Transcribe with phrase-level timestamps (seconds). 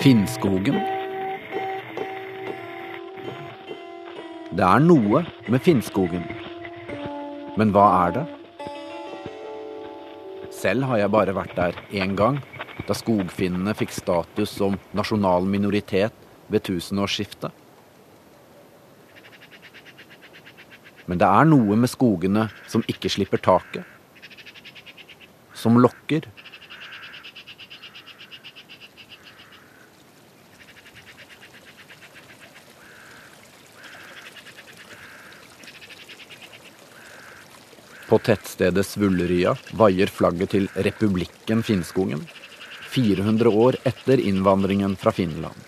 [0.00, 0.78] Finnskogen.
[4.50, 5.20] Det er noe
[5.52, 6.24] med Finnskogen.
[7.60, 8.24] Men hva er det?
[10.56, 12.40] Selv har jeg bare vært der én gang,
[12.88, 16.16] da skogfinnene fikk status som nasjonal minoritet
[16.48, 17.59] ved tusenårsskiftet.
[21.10, 23.82] Men det er noe med skogene som ikke slipper taket.
[25.58, 26.28] Som lokker.
[38.06, 42.22] På tettstedet Svullerya vaier flagget til republikken Finnskogen.
[42.94, 45.58] 400 år etter innvandringen fra Finland.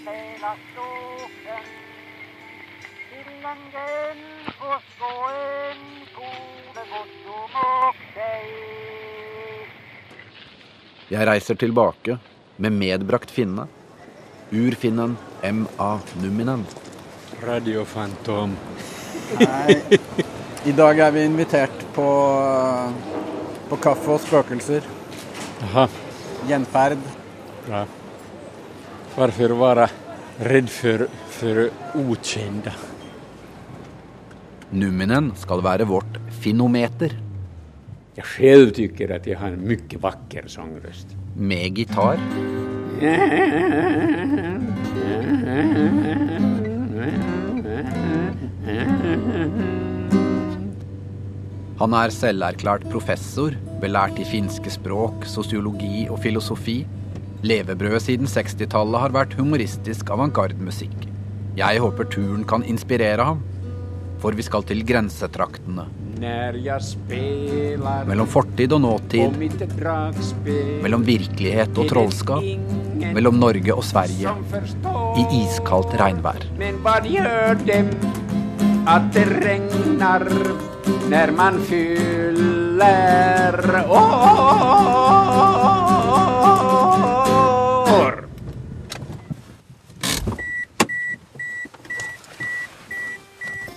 [0.00, 1.64] Juhan Jumalan antoi meillä suhten.
[3.10, 4.18] Sillangen
[4.60, 5.78] godt om
[6.84, 8.46] kutsumuksei.
[11.10, 12.18] Jeg reiser tilbake
[12.58, 13.66] med medbrakt finne.
[14.52, 15.98] Urfinnen M.A.
[16.22, 16.66] Numminen.
[17.42, 18.56] Radiofantom.
[19.40, 19.82] Nei,
[20.66, 22.06] i dag er vi invitert på,
[23.68, 24.82] på kaffe og spøkelser.
[25.60, 25.88] Jaha,
[26.48, 26.98] Gjenferd.
[27.66, 27.86] bra.
[29.16, 29.90] Varför vara
[30.40, 31.68] rädd for, for
[32.00, 32.72] ukjente.
[34.70, 37.12] Numinen skal være vårt finometer.
[38.16, 41.12] Jeg selv tycker at jeg har en mye vakker sangrøst.
[41.36, 42.20] Med gitar.
[51.80, 56.82] Han er selverklært professor, belært i finske språk, sosiologi og filosofi.
[57.40, 61.06] Levebrødet siden 60-tallet har vært humoristisk avantgarde-musikk.
[61.56, 63.40] Jeg håper turen kan inspirere ham,
[64.20, 65.86] for vi skal til grensetraktene.
[68.10, 69.38] Mellom fortid og nåtid,
[70.84, 72.44] mellom virkelighet og trollskap,
[73.16, 74.34] mellom Norge og Sverige,
[75.16, 76.44] i iskaldt regnvær.
[76.60, 77.80] Men hva gjør det
[78.84, 80.28] at det regner
[81.08, 83.56] når man fyller
[83.88, 85.59] år?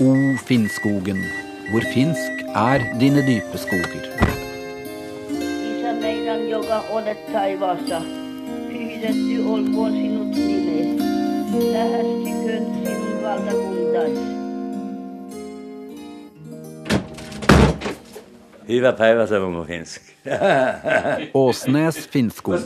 [0.03, 1.19] O Finnskogen,
[1.71, 4.07] hvor finsk er dine dype skoger.
[18.67, 20.01] Hyvä päivä, på finsk.
[21.33, 22.59] Åsnes Finnskog,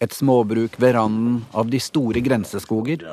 [0.00, 3.08] et småbruk ved randen av de store grenseskoger.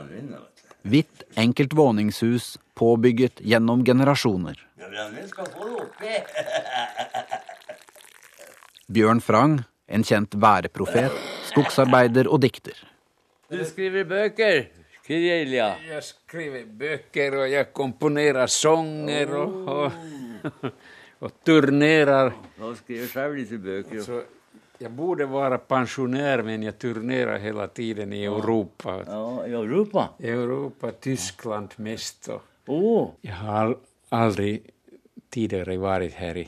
[0.84, 4.68] Hvitt, enkelt våningshus påbygget gjennom generasjoner.
[8.94, 11.12] Bjørn Frang, en kjent væreprofet,
[11.50, 12.74] skogsarbeider og dikter.
[13.50, 14.66] Du skriver bøker,
[15.04, 15.74] Kirjelja.
[15.90, 19.92] Jeg skriver bøker, og jeg komponerer sånger og, og,
[21.24, 22.32] og turnerer.
[22.60, 24.00] Du skriver selv disse bøker.
[24.78, 29.04] Jag borde vara pensionär men jag turnerar hela tiden i Europa.
[29.08, 30.10] Ja, i Europa.
[30.20, 32.30] Europa, Tyskland mest.
[32.66, 33.10] Oh.
[33.22, 33.78] Jag har
[34.10, 34.70] aldrig
[35.30, 36.48] tidigare varit här i,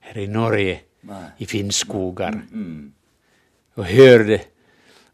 [0.00, 1.24] här i Norge, Nej.
[1.38, 2.40] i Finnskogar.
[3.74, 4.40] Och hörde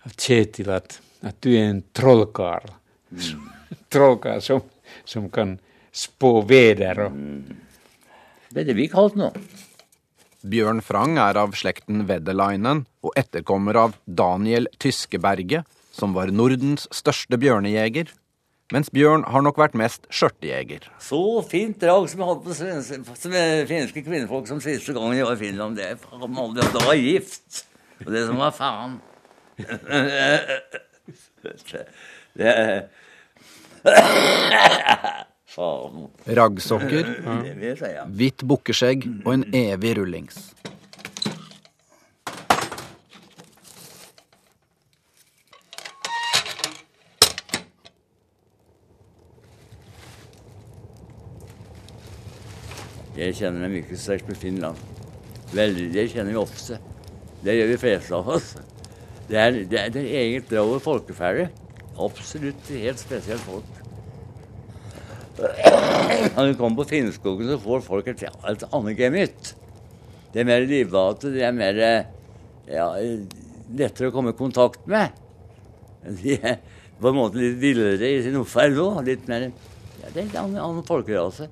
[0.03, 2.67] av Kjetil att, att du är en trollkarl.
[3.89, 4.61] trollkarl som,
[5.05, 5.59] som kan
[5.93, 6.99] spå väder.
[6.99, 7.13] Och,
[8.49, 9.33] det er det vi kalt nå.
[10.43, 17.39] Bjørn Frang er av slekten Wedderleinen og etterkommer av Daniel Tyskeberget, som var Nordens største
[17.39, 18.11] bjørnejeger,
[18.73, 20.89] mens Bjørn har nok vært mest skjørtejeger.
[21.03, 23.37] Så fint drag som jeg hadde på svenske, som
[23.69, 25.79] finske kvinnfolk som siste gangen jeg var i Finland.
[25.79, 27.65] Det faen aldri det var gift.
[28.03, 29.01] Og det som var faen.
[32.33, 32.49] Det
[33.83, 35.29] Faen.
[35.53, 37.09] Raggsokker,
[38.17, 40.39] hvitt bukkeskjegg og en evig rullings.
[53.13, 54.81] Jeg kjenner meg mye sterkt med Finland.
[55.53, 56.81] Veldig, Det kjenner vi ofte.
[57.45, 58.55] Det gjør vi fleste av oss.
[59.29, 61.51] Det er, det er, det er eget drag over folkeferde.
[62.01, 63.82] Absolutt helt spesielt folk.
[65.39, 69.55] Når du kommer på Finnskogen, så får folk et, et annet gemytt.
[70.33, 71.81] Det er mer livlate, det er mer
[72.69, 72.87] ja,
[73.73, 75.17] lettere å komme i kontakt med.
[76.03, 76.61] De er
[77.03, 79.03] på en måte litt villere i sin oppferd òg.
[79.07, 81.49] Litt mer ja, Det er en annen, annen folkerase.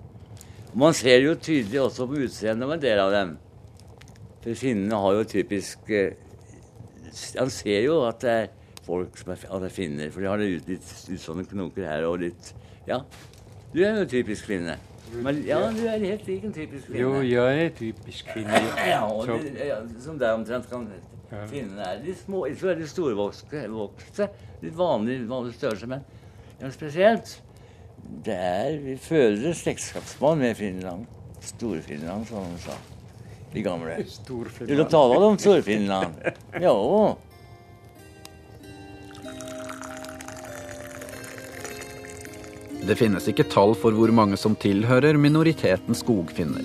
[0.78, 3.34] Man ser jo tydelig også på utseendet av en del av dem.
[4.40, 6.14] For finnene har jo typisk eh,
[7.36, 8.46] Han ser jo at det er
[8.86, 10.70] folk som er, at er finner, for de har litt,
[11.10, 12.54] litt sånne knoker her og litt
[12.88, 13.02] Ja.
[13.72, 14.76] Du er jo typisk kvinne.
[15.10, 17.00] Men, ja, du er helt lik en typisk kvinne.
[17.02, 18.60] Jo, jeg er typisk kvinne.
[18.92, 20.88] Ja, og det, ja, som deg omtrent kan
[21.30, 21.44] Ja.
[21.46, 22.00] finnene er.
[22.02, 24.26] Litt små, ikke så veldig storvokste, vokste,
[24.64, 26.02] litt vanlig, vanlig størrelse, men
[26.60, 27.36] ja, spesielt.
[28.26, 31.06] Det er, Vi føler slektskapsbånd med Finland.
[31.40, 32.74] Stor-Finland, som de sa.
[33.54, 34.00] De gamle.
[34.18, 34.78] Storfinland.
[34.82, 36.18] du tale om Stor-Finland?
[36.66, 36.74] Jo.
[42.90, 46.64] Det finnes ikke tall for hvor mange som tilhører minoriteten skogfinner.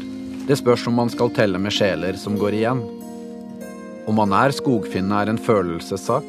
[0.49, 2.79] Det spørs om man skal telle med sjeler som går igjen.
[4.09, 6.25] Om man er skogfinne er en følelsessak.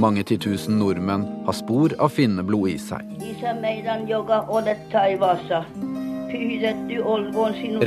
[0.00, 3.04] Mange titusen nordmenn har spor av finneblod i seg.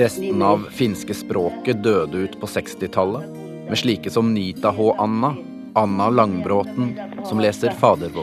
[0.03, 3.25] Resten av finske språket døde ut på 60-tallet,
[3.65, 4.91] med slike som Nita H.
[5.01, 5.33] Anna,
[5.73, 6.93] Anna Langbråten,
[7.25, 8.13] som leser Fader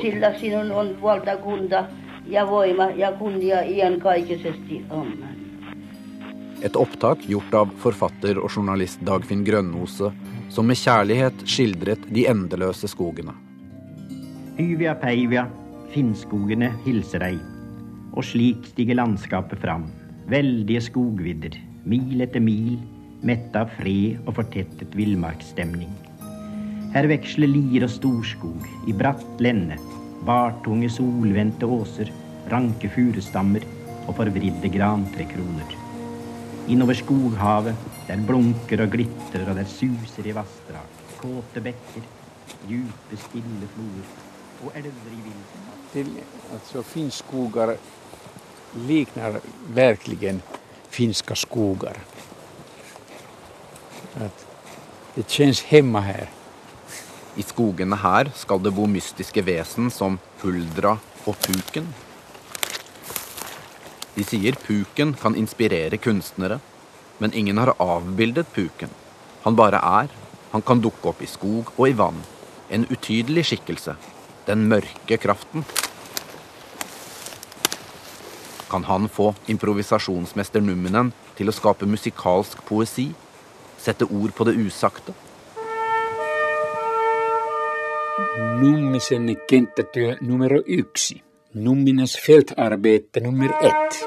[2.28, 4.84] ja voima ja kunnia iankaikkisesti.
[4.90, 5.40] Amen.
[6.64, 10.12] Et opptak gjort av forfatter og journalist Dagfinn Grønnose,
[10.48, 13.34] som med kjærlighet skildret de endeløse skogene.
[14.60, 15.48] Yvia Peivia,
[15.92, 17.36] Finnskogene hilser deg.
[18.14, 19.88] Og slik stiger landskapet fram.
[20.30, 22.78] Veldige skogvidder, mil etter mil,
[23.26, 25.90] mette av fred og fortettet villmarksstemning.
[26.94, 29.76] Her veksler lier og storskog i bratt lenne,
[30.24, 32.10] bartunge solvendte åser,
[32.50, 33.64] ranke furustammer
[34.06, 35.76] og forvridde grantrekroner.
[36.68, 42.06] Innover skoghavet, der blunker og glitrer og der suser i vassdrag, kåte bekker,
[42.68, 44.12] djupe, stille floer
[44.64, 45.80] og elver i villmark.
[45.92, 46.10] Till,
[46.60, 47.76] finsk finnskogar
[48.88, 49.40] likner
[49.74, 50.40] virkelig
[50.90, 52.00] finske skoger.
[54.14, 54.46] At
[55.16, 56.28] det kjennes hjemme här.
[57.34, 60.92] I skogene her skal det bo mystiske vesen som huldra
[61.26, 61.88] og puken.
[64.14, 66.60] De sier puken kan inspirere kunstnere,
[67.18, 68.92] men ingen har avbildet puken.
[69.42, 70.12] Han bare er.
[70.52, 72.22] Han kan dukke opp i skog og i vann.
[72.70, 73.96] En utydelig skikkelse.
[74.46, 75.66] Den mørke kraften.
[78.70, 83.10] Kan han få improvisasjonsmester Numminen til å skape musikalsk poesi?
[83.82, 85.14] Sette ord på det usagte?
[88.36, 91.22] Nummisen kenttätyö numero yksi.
[91.52, 94.04] Numminens fältarbete nummer ett.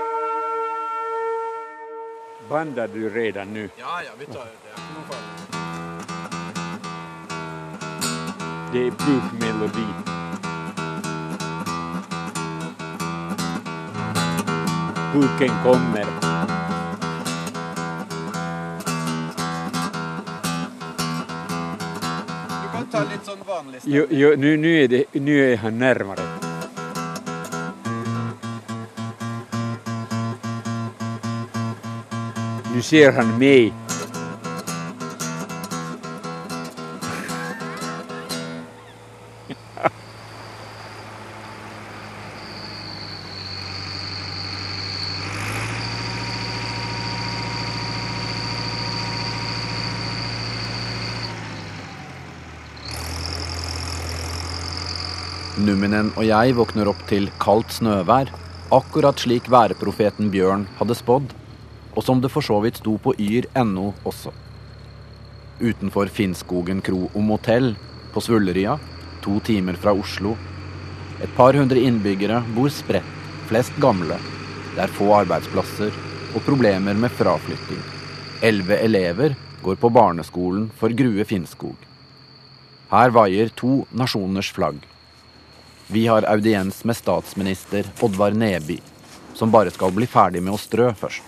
[2.49, 3.69] Bandar du redan nu?
[3.79, 4.67] Ja, ja, vi tar det.
[8.71, 9.87] Det är bukmelodi.
[15.13, 16.26] Buken kommer.
[22.97, 26.25] Ta litt sånn vanlig jo, nu, er, är han nærmere.
[32.73, 33.86] Nå ser han mig.
[55.87, 58.27] Numminen og jeg våkner opp til kaldt snøvær,
[58.75, 61.29] akkurat slik værprofeten Bjørn hadde spådd,
[61.95, 64.33] og som det for så vidt sto på yr.no også.
[65.63, 67.69] Utenfor Finnskogen kro og motell,
[68.11, 68.75] på Svullerya,
[69.23, 70.33] to timer fra Oslo.
[71.23, 73.15] Et par hundre innbyggere bor spredt,
[73.47, 74.19] flest gamle.
[74.75, 75.95] Det er få arbeidsplasser
[76.33, 77.79] og problemer med fraflytting.
[78.43, 81.79] Elleve elever går på barneskolen for Grue Finnskog.
[82.91, 84.83] Her vaier to nasjoners flagg.
[85.87, 88.79] Vi har audiens med statsminister Oddvar Neby,
[89.33, 91.23] som bare skal bli ferdig med å strø først.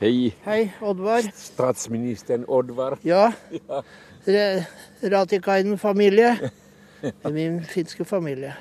[0.00, 1.22] Hej, Hei, Oddvar.
[1.34, 2.98] Statsministeren Oddvar.
[3.02, 3.32] Ja,
[4.24, 4.64] Re-
[5.00, 6.50] Ratikainen-familie.
[7.30, 8.54] Min finske familie.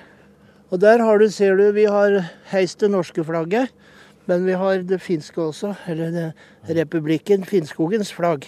[0.72, 2.22] Og der har du, ser du, vi har
[2.54, 3.74] heist det norske flagget.
[4.30, 6.25] Men vi har det finske også, eller det,
[6.78, 8.46] republikken Finnskogens flagg.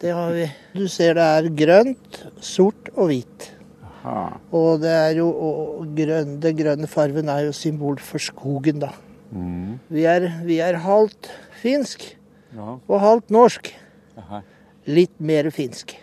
[0.00, 0.46] Det har vi.
[0.74, 3.50] Du ser det er grønt, sort og hvit.
[4.00, 4.24] Aha.
[4.56, 8.90] Og det er jo og grøn, den grønne fargen er jo symbol for skogen, da.
[9.30, 9.76] Mm.
[9.92, 11.30] Vi er, vi er halvt
[11.60, 12.16] finsk
[12.56, 12.78] Ja.
[12.88, 13.68] og halvt norsk.
[14.18, 14.40] Aha.
[14.90, 15.94] Litt mer finsk.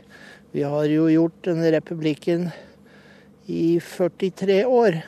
[0.54, 2.52] Vi har jo gjort denne republikken
[3.48, 5.00] i 43 år.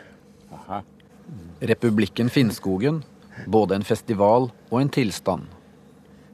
[0.56, 0.82] Aha.
[1.60, 3.04] Republikken Finnskogen.
[3.48, 5.48] Både en festival og en tilstand.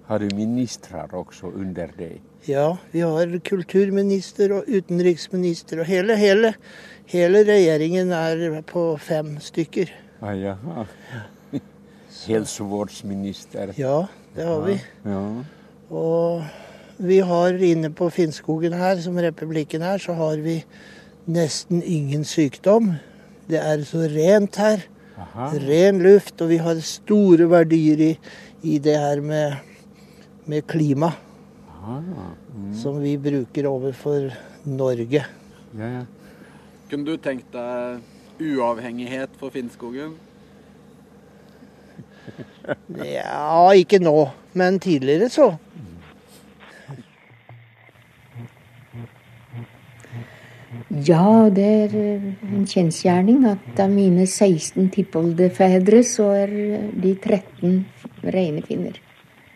[0.05, 2.21] Har du ministrar også under deg?
[2.45, 6.51] Ja, vi har kulturminister og utenriksminister, og hele, hele,
[7.09, 9.89] hele regjeringen er på fem stykker.
[10.21, 10.53] Ah, ja.
[12.27, 13.73] Helsevårdsminister.
[13.81, 14.77] Ja, det har vi.
[15.09, 15.23] Ja.
[15.89, 16.45] Og
[17.01, 20.59] vi har inne på Finnskogen her, som republikken er, så har vi
[21.25, 22.93] nesten ingen sykdom.
[23.49, 24.85] Det er så rent her.
[25.15, 25.51] Aha.
[25.63, 28.11] Ren luft, og vi har store verdier i,
[28.63, 29.55] i det her med,
[30.45, 31.13] med klima.
[31.85, 32.73] Mm.
[32.75, 34.31] Som vi bruker overfor
[34.65, 35.25] Norge.
[35.77, 36.03] ja, ja.
[36.89, 38.01] Kunne du tenkt deg
[38.41, 40.15] uavhengighet for Finnskogen?
[43.05, 45.51] Ja, ikke nå, men tidligere så.
[50.93, 56.53] Ja, det er en kjensgjerning at av mine 16 tippoldefedre, så er
[56.93, 57.79] de 13
[58.21, 58.99] rene finner.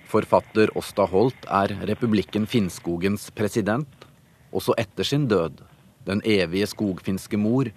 [0.09, 4.07] Forfatter Åsta Holt er republikken Finnskogens president,
[4.49, 5.61] også etter sin død.
[6.09, 7.69] Den evige skogfinske mor,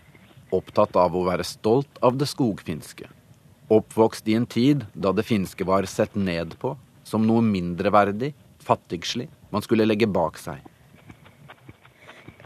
[0.49, 3.11] opptatt av å være stolt av det skogfinske.
[3.69, 6.73] Oppvokst i en tid da det finske var sett ned på
[7.05, 8.33] som noe mindreverdig,
[8.65, 10.72] fattigslig, man skulle legge bak seg.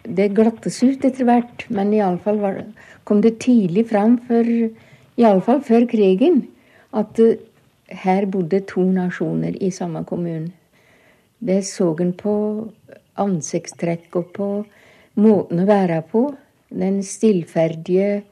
[0.06, 2.38] Det glattes ut etter hvert, men iallfall
[3.04, 4.46] kom det tidlig fram, for,
[5.18, 6.44] iallfall før krigen,
[6.94, 7.42] at eh,
[8.02, 10.52] her bodde to nasjoner i samme kommune.
[11.38, 12.34] Det så en på
[13.20, 14.48] ansiktstrekk og på
[15.20, 16.22] måten å være på.
[16.70, 18.22] Den stillferdige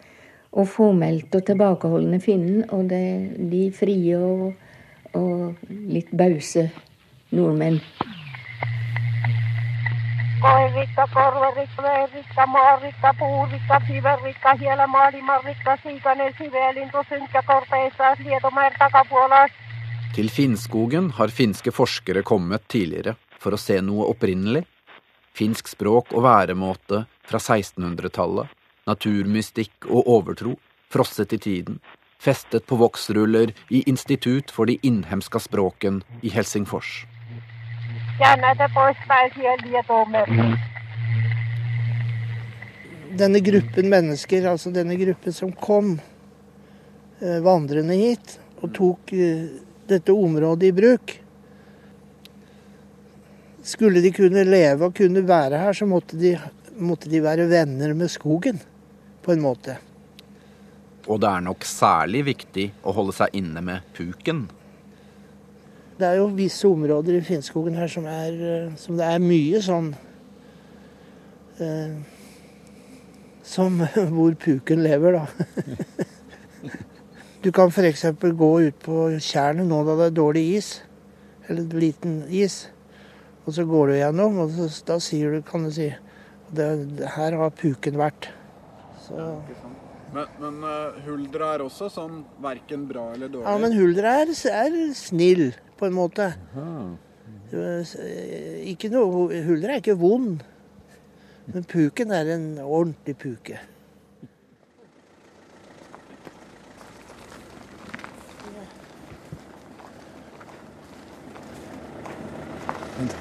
[0.54, 3.04] og fåmælte og tilbakeholdne finnen og det,
[3.50, 4.54] de frie og,
[5.14, 6.68] og litt bause
[7.34, 7.80] nordmenn.
[10.44, 19.48] Koirikka, puu, rikka maarikka, rikka hiela hiellä maailmanrikka, siikainen, sivelintu, synkkä, korpeissa, Lietomäen takapuolella.
[20.14, 24.66] Til Finnskogen har finske forskere kommet tidligere for å se noe opprinnelig.
[25.32, 28.52] Finsk språk og væremåte fra 1600-tallet,
[28.86, 30.58] naturmystikk og overtro,
[30.92, 31.80] frosset i tiden,
[32.20, 37.06] festet på voksruller i Institutt for de innhemska språken i Helsingfors.
[38.18, 40.58] Käännäitä poispäin siellä Lietomäen.
[43.18, 46.00] Denne gruppen mennesker, altså denne gruppen som kom
[47.22, 49.44] eh, vandrende hit og tok eh,
[49.88, 51.14] dette området i bruk
[53.64, 56.34] Skulle de kunne leve og kunne være her, så måtte de,
[56.76, 58.58] måtte de være venner med skogen,
[59.22, 59.78] på en måte.
[61.08, 64.44] Og det er nok særlig viktig å holde seg inne med puken.
[65.98, 69.60] Det er jo visse områder i Finnskogen her som, er, eh, som det er mye
[69.62, 69.92] sånn
[71.62, 71.94] eh,
[73.46, 73.78] Som
[74.16, 75.26] hvor puken lever, da.
[77.44, 78.06] Du kan f.eks.
[78.40, 80.68] gå ut på tjernet nå da det er dårlig is,
[81.44, 82.70] eller liten is.
[83.44, 85.90] Og så går du gjennom, og så, da sier du, kan du si
[86.56, 88.30] det, det Her har puken vært.
[89.04, 89.28] Så,
[90.14, 93.44] Men, men uh, huldra er også sånn verken bra eller dårlig?
[93.44, 94.30] ja, men huldra er,
[94.62, 96.32] er snill, på en måte.
[96.54, 96.96] Aha.
[98.64, 100.42] Ikke noe, Huller er ikke vond,
[101.46, 103.60] men puken er en ordentlig puke.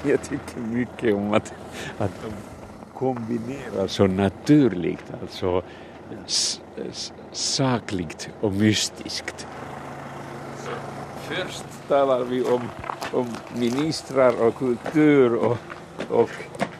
[0.05, 1.53] Jag tycker mycket om att,
[1.97, 2.31] att de
[2.93, 5.63] kombinerar så naturligt, alltså
[7.31, 9.47] sakligt och mystiskt.
[11.29, 12.61] Först taler vi om,
[13.13, 15.57] om ministre og kultur og,
[16.09, 16.29] og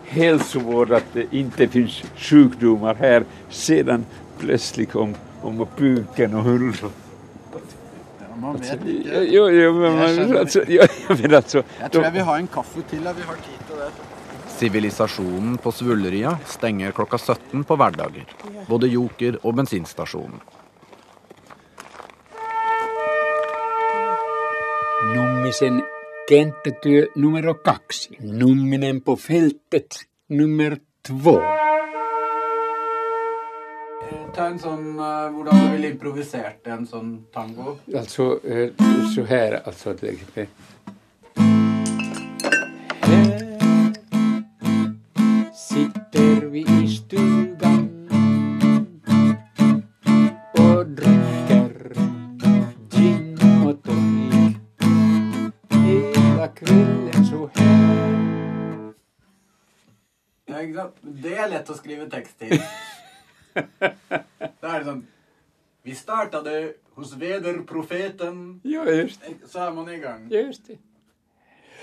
[0.04, 3.24] hälsovård, att det inte finns sjukdomar här.
[3.50, 4.06] Sedan
[4.40, 6.74] plötsligt om, om puken och hull.
[6.82, 9.24] Ja, man vet ikke.
[9.24, 13.00] Jo, jo, men, Jeg man, men alltså, Jeg tror jeg vil ha en kaffe til.
[13.00, 13.92] Vi har tid til det.
[14.58, 18.26] Sivilisasjonen på Svulleria stenger klokka 17 på hverdager.
[18.68, 20.42] Både Joker og bensinstasjonen.
[25.44, 25.84] Nummisen
[26.30, 28.18] kenttätyö numero kaksi.
[28.20, 29.96] Numminen på fältet
[30.28, 31.42] nummer två.
[34.36, 37.76] Ta en sånn hur Hvordan du improvisert en sånn tango?
[37.96, 38.70] Alltså eh,
[39.16, 39.96] så här, alltså
[61.24, 62.58] Det er lett å skrive tekst til.
[63.53, 65.03] Da er det sånn
[65.84, 66.60] Vi starta det
[66.96, 68.62] hos vederprofeten.
[68.68, 69.36] Ja, just det.
[69.51, 70.25] Så er man i gang.
[70.32, 70.77] Just det.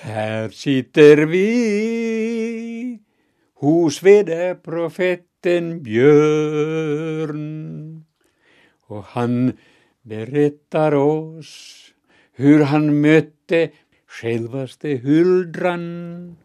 [0.00, 3.00] Her sitter vi
[3.60, 7.44] hos vederprofeten Bjørn.
[8.88, 9.58] Og han
[10.08, 11.52] berättar oss
[12.40, 13.68] hur han møtte
[14.08, 16.40] självaste huldran.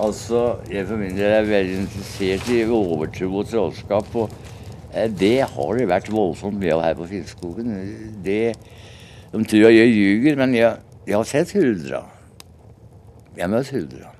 [0.00, 4.14] Altså, Jeg for min del er veldig interessert i overtro og trollskap.
[4.16, 4.30] Og
[4.94, 7.74] eh, det har det vært voldsomt mye av her på Finnskogen.
[8.24, 8.54] De
[9.32, 12.02] tror jeg ljuger, men jeg, jeg har sett huldra.
[13.36, 14.12] Jeg har møtt huldra.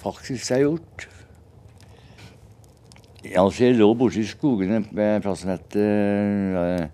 [0.00, 1.08] Faktisk har jeg gjort.
[3.36, 6.86] Altså, jeg lå i skogene med plassen heter uh,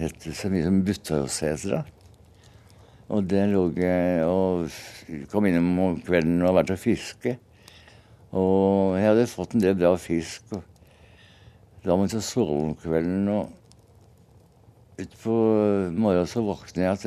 [0.00, 1.80] het så mye som Buttøysetra.
[3.10, 4.70] Og der lå jeg og
[5.32, 7.34] kom innom om kvelden og vært og fiske.
[8.30, 10.52] Og jeg hadde fått en del bra fisk.
[10.54, 10.62] og
[11.82, 13.26] Da måtte jeg sove om kvelden.
[13.34, 15.34] Og utpå
[15.96, 17.04] morgenen så våkner jeg at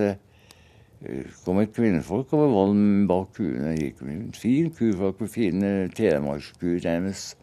[1.04, 3.74] det kom et kvinnfolk over volden bak kuene.
[3.80, 7.40] Gikk en fin kuflokk med fine telemarkskuer nærmest.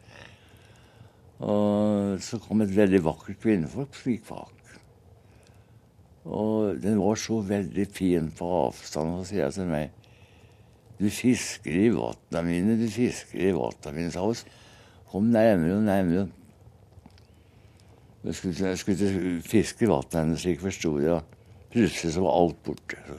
[1.40, 4.59] Og så kom et veldig vakkert kvinnfolk som gikk bak.
[6.24, 9.96] Og den var så veldig fin på avstand, og så sier jeg til meg
[11.00, 14.36] Du fisker i vatna mine, du fisker i vatna mine, sa hun.
[15.10, 16.26] Kom nærmere og nærmere.
[18.24, 21.22] Jeg skulle, jeg skulle fiske i vatnet hennes, slik forsto jeg.
[21.72, 23.16] Plutselig så var alt borte.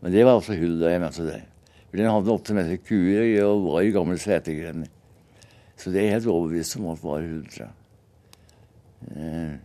[0.00, 1.38] Men det var altså hullet jeg mente det.
[1.86, 4.90] For den hadde åtte meter kuer og var i gamle setergrender.
[5.76, 9.60] Så det er helt overbevist om at det var hull, tror jeg.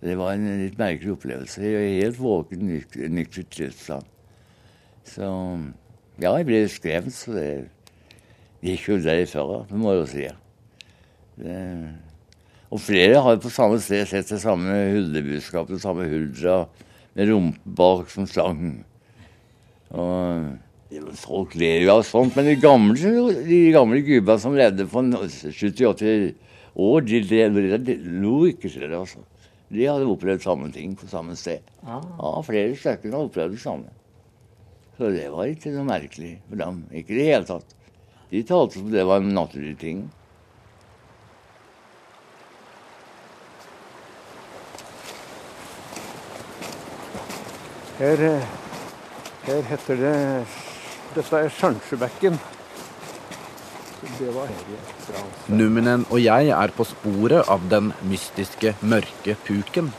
[0.00, 1.60] Det var en litt merkelig opplevelse.
[1.60, 2.70] Jeg er helt våken,
[3.12, 4.06] nykter tilstand.
[5.04, 5.26] Så
[6.20, 7.48] ja, jeg ble skremt, så det
[8.64, 10.24] gikk jo derifra, det må jeg jo si.
[11.40, 11.58] Det,
[12.70, 16.62] og flere har på samme sted sett det samme huldebudskapet, det samme huldra
[17.16, 18.60] med rumpen bak som slang.
[19.90, 23.16] Og folk ler jo av sånt, men de gamle,
[23.48, 26.30] de gamle gubba som levde for 70-80
[26.76, 29.24] år, de, de, de, de lo ikke til det, altså.
[29.70, 31.62] De hadde opplevd samme ting på samme sted.
[31.86, 32.02] Ah.
[32.18, 33.92] Ja, Flere stykker hadde opplevd det samme.
[34.98, 36.82] Så det var ikke noe merkelig for dem.
[36.90, 37.76] Ikke i det hele tatt.
[38.30, 40.02] De talte som det var en naturlig ting.
[48.00, 48.22] Her,
[49.44, 50.14] her heter det
[51.14, 52.38] Dette er Sjansjebekken.
[55.48, 59.90] Numinen og jeg er på sporet av den mystiske, mørke puken.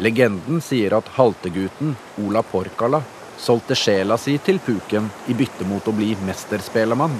[0.00, 3.02] Legenden sier at haltegutten Ola Porkala
[3.40, 7.16] solgte sjela si til puken i bytte mot å bli mesterspelemann.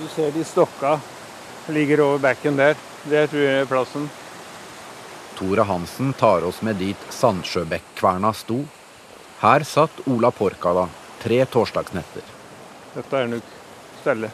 [0.00, 0.98] Du ser de stokka
[1.70, 2.76] ligger over bekken der.
[3.04, 4.10] Det tror jeg er plassen.
[5.38, 8.60] Tore Hansen tar oss med dit Sandsjøbekkverna sto.
[9.40, 10.88] Her satt Ola Porkala
[11.22, 12.39] tre torsdagsnetter.
[12.94, 13.54] Dette er nok
[14.00, 14.30] stellet.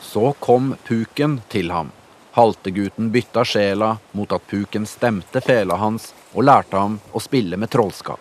[0.00, 1.90] Så kom puken til ham.
[2.36, 7.72] Haltegutten bytta sjela mot at puken stemte fela hans og lærte ham å spille med
[7.72, 8.20] trollskap.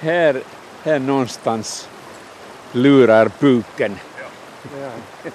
[0.00, 0.42] Her,
[0.84, 1.88] her någonstans
[2.72, 3.96] lurer puken.
[4.20, 5.30] Ja.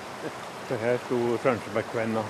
[0.70, 2.24] Det her sto Fransjebekkvenna.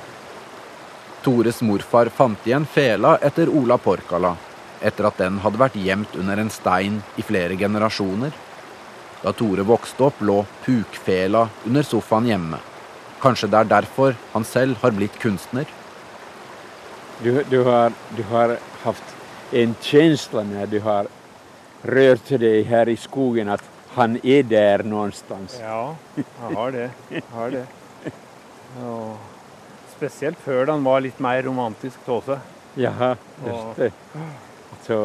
[1.24, 4.36] Tores morfar fant igjen fela etter Ola Porkala,
[4.80, 8.32] etter at den hadde vært gjemt under en stein i flere generasjoner.
[9.24, 12.60] Da Tore vokste opp, lå pukfela under sofaen hjemme.
[13.22, 15.66] Kanskje det er derfor han selv har blitt kunstner?
[17.24, 19.16] Du, du, har, du har hatt
[19.58, 21.10] en känsla når du har
[21.88, 23.64] rørt deg her i skogen, at
[23.96, 25.58] han er der någonstans.
[25.58, 26.90] Ja, jeg har det.
[27.10, 27.64] Jeg har det.
[28.86, 29.18] Og
[29.96, 32.38] spesielt før han var litt mer romantisk Tåse.
[32.78, 33.90] Ja, just det.
[34.86, 35.00] Så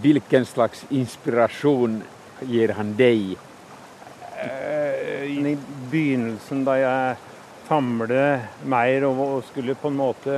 [0.00, 2.00] hvilken slags inspirasjon
[2.46, 3.36] gir han deg?
[4.40, 5.56] Eh, I
[5.90, 7.16] begynnelsen, da jeg
[7.68, 10.36] famlet mer og skulle på en måte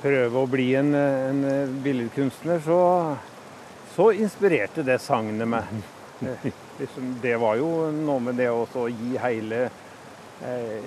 [0.00, 2.80] prøve å bli en, en billedkunstner, så,
[3.94, 5.80] så, inspirerte det sagnet meg.
[6.20, 9.60] Eh, liksom, det var jo noe med det å gi hele
[10.44, 10.82] eh,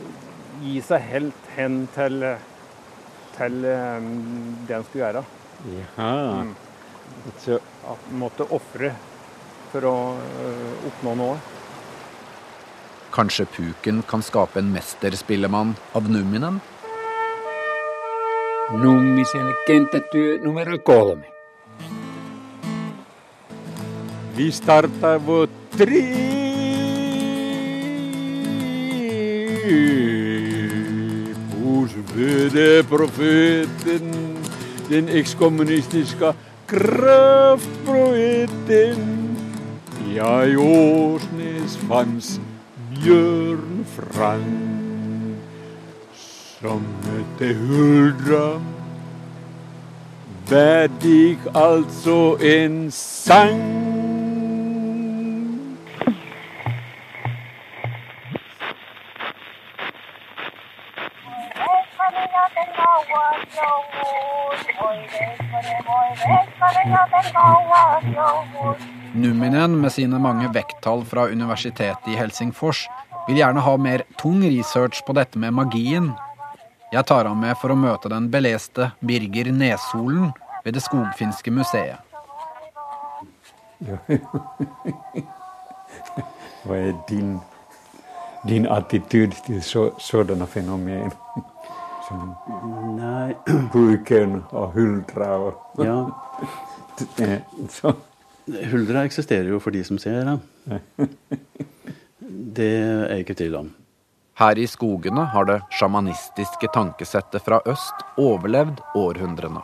[0.62, 2.19] Gi seg helt hen til,
[3.33, 5.23] til det en skulle gjøre.
[5.73, 6.12] Ja.
[6.43, 6.51] Mm.
[7.33, 8.91] At en måtte ofre
[9.73, 11.38] for å uh, oppnå noe.
[13.13, 16.62] Kanskje Puken kan skape en mesterspillemann av Numminen?
[18.77, 21.25] Nummisen kenttätyö numero kolme.
[24.38, 26.05] Vi starter vår tre
[31.62, 31.91] hos
[32.89, 34.38] profeten,
[34.89, 36.33] den ekskommunistiske
[36.67, 39.12] kraftpoeten.
[40.15, 42.39] Ja, i Åsnes fanns
[42.93, 44.73] Bjørn Frank
[46.63, 48.62] som hette Huldra.
[50.49, 53.92] Verdig altså en sang.
[69.93, 72.88] Sine mange vekttall fra universitetet i Helsingfors
[73.27, 76.12] vil gjerne ha mer tung research på dette med magien.
[76.93, 81.99] Jeg tar ham med for å møte den beleste Birger Nesolen ved Det skogfinske museet.
[86.63, 87.39] Hva er din,
[88.47, 91.12] din attityd til så, sådanne fenomen?
[92.08, 92.36] Som
[92.97, 93.34] Nei.
[93.71, 95.53] bruken og huldra og
[95.84, 95.99] Ja.
[97.17, 97.39] Eh,
[97.73, 97.89] så.
[98.45, 100.41] Huldra eksisterer jo for de som ser, den.
[102.53, 103.69] Det er jeg ikke tvil om.
[104.39, 109.62] Her i skogene har det sjamanistiske tankesettet fra øst overlevd århundrene.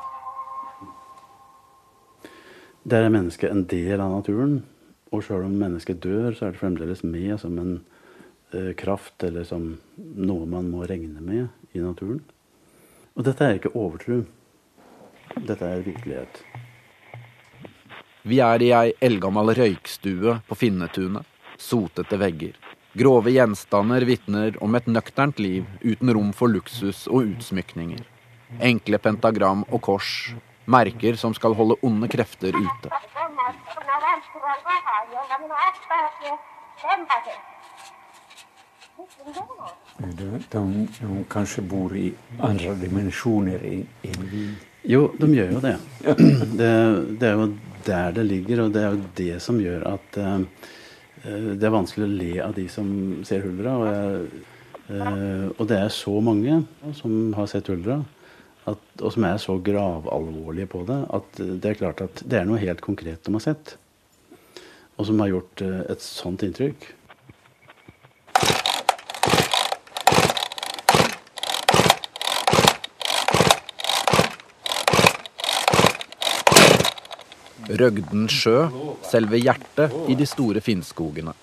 [2.90, 4.60] Der er mennesket en del av naturen.
[5.10, 7.80] Og sjøl om mennesket dør, så er det fremdeles med som en
[8.54, 12.22] eh, kraft, eller som noe man må regne med i naturen.
[13.18, 14.22] Og dette er ikke overtro.
[15.34, 16.44] Dette er virkelighet.
[18.28, 21.24] Vi er i ei eldgammel røykstue på Finnetunet.
[21.60, 22.58] Sotete vegger.
[23.00, 28.02] Grove gjenstander vitner om et nøkternt liv uten rom for luksus og utsmykninger.
[28.60, 30.34] Enkle pentagram og kors.
[30.68, 32.92] Merker som skal holde onde krefter ute.
[40.00, 40.62] De, de,
[41.00, 42.10] de kanskje bor i
[42.44, 44.46] andre dimensjoner enn vi.
[44.88, 45.76] Jo, de gjør jo det.
[46.60, 46.76] det.
[47.20, 47.48] Det er jo
[47.86, 50.46] der det ligger, og det er jo det som gjør at eh,
[51.24, 52.88] det er vanskelig å le av de som
[53.28, 53.76] ser huldra.
[53.76, 54.46] Og, jeg,
[54.96, 56.62] eh, og det er så mange
[56.98, 58.02] som har sett huldra,
[58.70, 62.62] og som er så gravalvorlige på det, at det er klart at det er noe
[62.62, 63.76] helt konkret de har sett.
[65.00, 66.90] Og som har gjort eh, et sånt inntrykk.
[77.70, 78.68] Røgden sjø,
[79.06, 81.34] selve hjertet i de store finnskogene.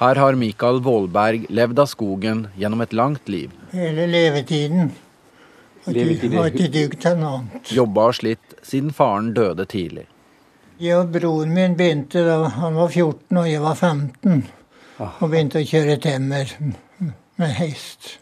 [0.00, 3.52] Her har Mikael Vålberg levd av skogen gjennom et langt liv.
[3.72, 4.90] Hele levetiden.
[5.84, 7.70] Har ikke- dugd til noe annet.
[7.70, 10.06] Jobba og slitt siden faren døde tidlig.
[10.80, 14.44] Jeg og broren min begynte da han var 14 og jeg var 15.
[14.98, 16.50] Og begynte å kjøre temmer
[17.38, 18.18] med hest.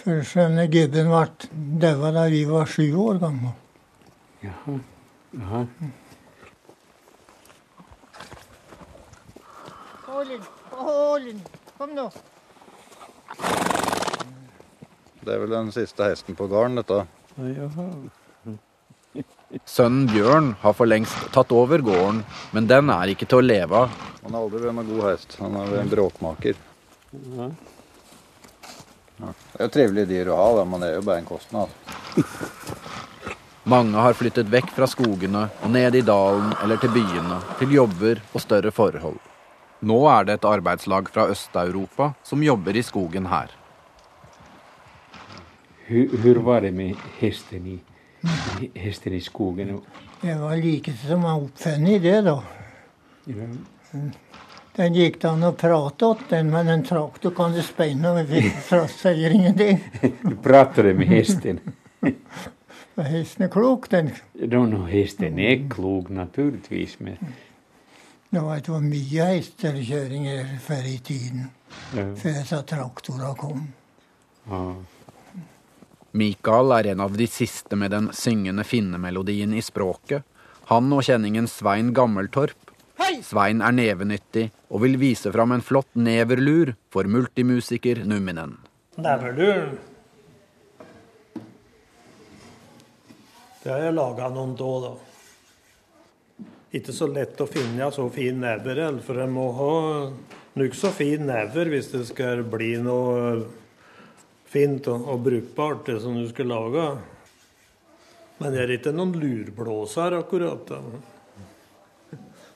[0.00, 1.48] For skjønne gubben ble
[1.80, 3.54] daua da vi var sju år gamle.
[4.42, 4.78] Jaha.
[5.38, 5.66] Jaha.
[10.20, 11.40] Hålin, Hålin,
[11.78, 12.10] kom nå.
[15.24, 16.98] Det er vel den siste hesten på gården, dette.
[19.64, 22.20] Sønnen Bjørn har for lengst tatt over gården,
[22.52, 23.96] men den er ikke til å leve av.
[24.26, 25.38] Han har aldri vært noen god hest.
[25.40, 26.60] Han er en bråkmaker.
[27.38, 27.48] Ja.
[29.24, 31.72] Det er jo trivelige dyr å ha, da, men det er jo bare en kostnad.
[33.72, 38.20] Mange har flyttet vekk fra skogene og ned i dalen eller til byene, til jobber
[38.34, 39.29] og større forhold.
[39.80, 43.54] Nå er det et arbeidslag fra Øst-Europa som jobber i skogen her.
[45.88, 47.78] Hvordan var det med hesten i,
[48.76, 49.80] hesten i skogen?
[50.20, 52.36] Det var like som han oppfunnet det, da.
[54.76, 58.28] Den gikk det an å prate åt den, men en traktor kan du spenne og
[58.28, 58.44] vi
[59.00, 59.80] sier ingenting.
[60.22, 61.58] Du prater med hesten?
[63.00, 64.12] Hesten er klok, den.
[64.36, 67.16] Ja, no, hesten er klok, naturligvis, men
[68.30, 71.48] Det var, det var mye hestekjøringer før i tiden.
[71.96, 72.04] Ja.
[72.14, 73.68] Før disse traktorene kom.
[74.46, 74.64] ja.
[76.10, 80.24] Mikael er en av de siste med den syngende finnemelodien i språket.
[80.70, 82.70] Han og kjenningen Svein Gammeltorp.
[83.22, 88.56] Svein er nevenyttig og vil vise fram en flott neverlur for multimusiker Numminen.
[88.98, 89.70] Neverlur.
[93.62, 94.92] Det har jeg laga noen da, da.
[96.70, 99.72] Ikke så lett å finne så fin never, for en må ha
[100.60, 103.40] nokså fin never hvis det skal bli noe
[104.50, 106.84] fint og, og brukbart, det som du skal lage.
[108.40, 110.70] Men jeg er ikke noen lurblåser, akkurat.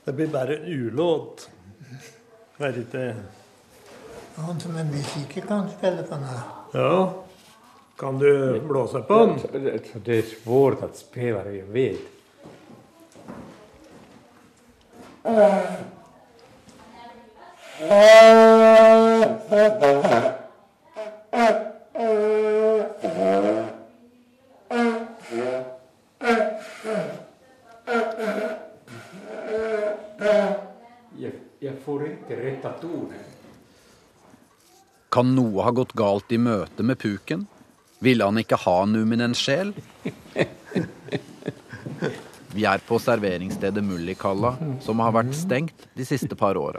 [0.05, 1.49] Det blir bare ulåt.
[2.63, 3.09] Er ikke
[4.35, 6.39] Noen som er musiker, kan spille på den.
[6.75, 6.95] Ja.
[7.99, 9.37] Kan du blåse på den?
[10.03, 12.14] Det er svårt å spille, jeg vet.
[35.15, 37.47] Kan noe ha gått galt i møte med puken?
[38.05, 39.73] Ville han ikke ha Numinens sjel?
[42.55, 44.53] Vi er på serveringsstedet Mullikalla,
[44.85, 46.79] som har vært stengt de siste par åra.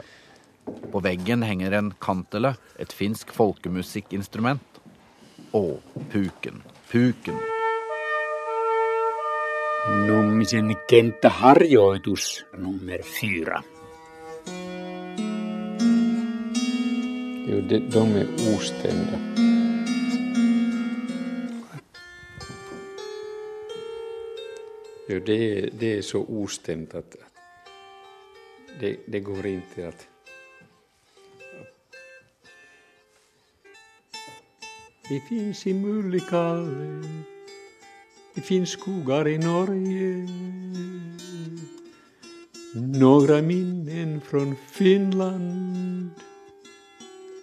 [0.64, 4.80] På veggen henger en kantele, et finsk folkemusikkinstrument.
[5.52, 5.62] Å,
[6.14, 7.36] puken, puken.
[10.08, 13.60] Nummisen kenttäharjoitus nummer fyra.
[17.46, 19.25] Jo, de, de är ostämda.
[25.08, 27.36] Jo, det, det är så ostämt att at
[28.80, 30.08] det, det går inte att...
[35.08, 37.02] Det finns i Mullikalle,
[38.34, 40.28] det finns skogar i Norge.
[42.74, 46.10] Några minnen från Finland,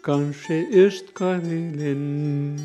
[0.04, 2.60] kanske Östkarelen.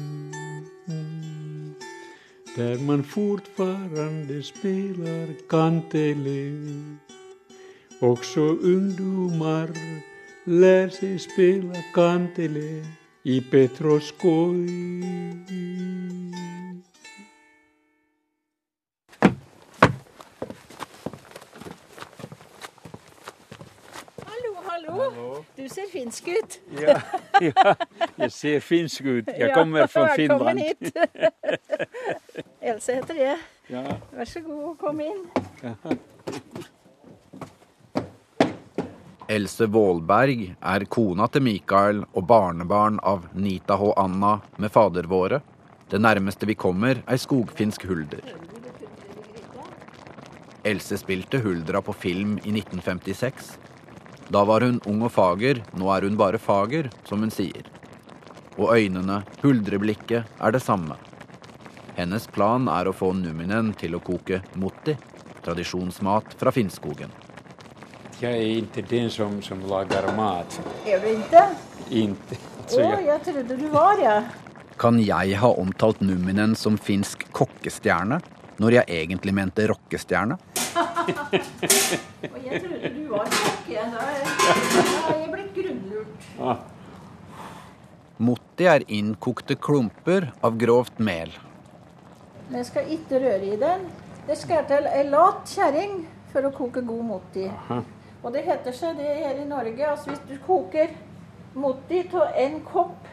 [2.58, 6.52] Där man fortfarande spelar kantele.
[8.00, 9.68] Också ungdomar
[10.44, 12.84] lär sig spela kantele
[13.22, 14.66] i Petroskoj.
[24.24, 25.44] Hallo, hallo.
[25.56, 26.60] Du ser finsk ut.
[26.80, 27.00] Ja,
[27.40, 27.74] ja,
[28.18, 29.26] jeg ser finsk ut.
[29.38, 30.58] Jeg kommer från Velkommen Finland.
[30.58, 30.96] hit.
[32.78, 33.38] Else heter det.
[33.66, 33.82] Ja.
[34.14, 35.24] Vær så god, kom inn.
[39.34, 43.88] Else Vålberg er kona til Mikael og barnebarn av Nita H.
[43.98, 45.40] Anna med fader våre.
[45.90, 48.22] Det nærmeste vi kommer, er skogfinsk hulder.
[50.62, 53.58] Else spilte huldra på film i 1956.
[54.30, 57.66] Da var hun ung og fager, nå er hun bare fager, som hun sier.
[58.54, 60.94] Og øynene, huldreblikket, er det samme.
[61.98, 64.92] Hennes plan er å få Numinen til å koke motti,
[65.42, 67.10] tradisjonsmat fra Finnskogen.
[68.20, 70.60] Jeg er ikke den som, som lager mat.
[70.86, 71.42] Er du ikke?
[71.90, 72.38] Inte.
[72.38, 72.84] Å, jeg...
[72.84, 74.14] jag, jeg trodde du var, ja.
[74.78, 78.20] Kan jeg ha omtalt Numinen som finsk kokkestjerne,
[78.62, 80.38] når jeg egentlig mente rockestjerne?
[82.30, 83.90] Og jeg trodde du var kokk, jeg.
[83.90, 86.30] Da jeg blitt grunnlurt.
[88.22, 91.34] Motti er innkokte klumper av grovt mel.
[92.50, 93.86] Vi skal ikke røre i den.
[94.28, 97.46] Det skal til ei lat kjerring for å koke god motti.
[98.22, 99.86] Og det heter seg det her i Norge.
[99.88, 100.90] Altså hvis du koker
[101.54, 103.06] motti av en kopp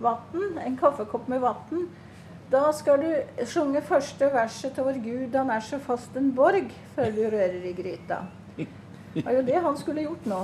[0.00, 1.88] vann, en kaffekopp med vann,
[2.52, 6.70] da skal du synge første verset til vår Gud, han er så fast en borg,
[6.94, 8.20] før du rører i gryta.
[8.56, 10.40] Det var jo det han skulle gjort nå.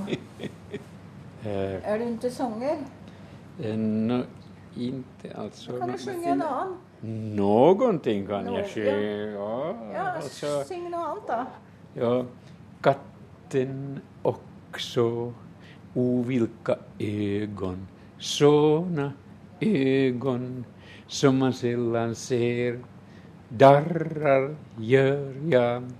[1.44, 2.79] eh, Er du ikke sanger?
[3.62, 4.22] eh, no,
[4.76, 5.72] inte alltså.
[5.79, 6.76] Kan du men- synge en annen?
[7.02, 8.84] Någonting kan jeg skje.
[9.32, 11.44] Ja, Ja, altså, syng noe annet, da.
[11.96, 12.24] ja.
[12.82, 15.32] Katten også
[15.96, 17.88] O vilka ögon.
[18.18, 19.12] Såna
[19.60, 20.64] ögon
[21.06, 22.78] som man sällan ser.
[23.48, 25.90] Darrar gör jag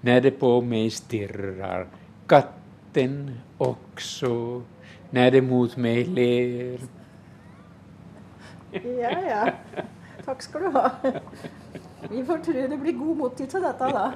[0.00, 1.86] när det på mig stirrar.
[2.26, 4.62] Katten också
[5.10, 6.80] när det mot mig ler.
[8.72, 9.48] Ja, ja.
[10.26, 10.90] Takk skal du ha.
[12.10, 14.10] Vi får tro det blir god motti til dette, da.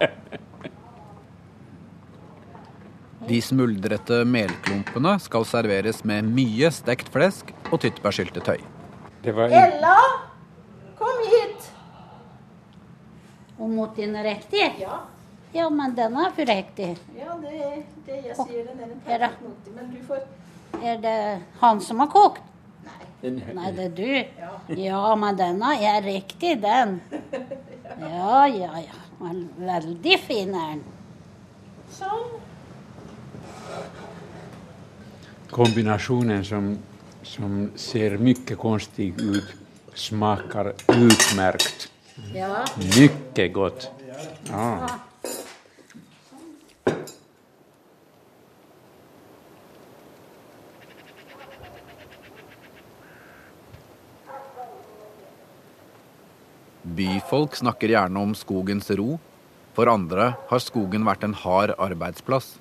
[3.31, 8.59] De smuldrete melklumpene skal serveres med mye stekt flesk og tyttebærsyltetøy.
[9.23, 9.96] Det Ella,
[10.99, 11.70] kom hit!
[13.61, 14.64] Og mottien er riktig?
[14.81, 15.03] Ja.
[15.53, 16.94] Ja, men den er for riktig.
[17.18, 18.66] Ja, det det jeg sier.
[18.70, 19.75] Den er en Er perfekt motti.
[19.77, 20.23] Men du får
[20.83, 21.16] Er det
[21.61, 22.49] han som har kokt?
[23.22, 24.76] Nei, det er du.
[24.80, 27.00] Ja, men denne er riktig, den.
[28.00, 29.00] Ja, ja, ja.
[29.20, 30.85] Men veldig fin er den.
[31.92, 32.30] Sånn.
[35.50, 36.70] Kombinationen som,
[37.26, 39.52] som ser mycket konstig ut
[39.98, 41.90] smakar utmärkt.
[42.33, 42.64] Ja.
[42.96, 43.90] Mycket gott.
[44.48, 44.88] Ja.
[57.00, 59.14] Byfolk snakker gjerne om skogens ro.
[59.76, 62.58] For andre har skogen vært en hard arbeidsplass.